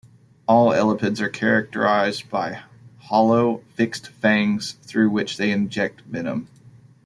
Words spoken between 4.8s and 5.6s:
through which they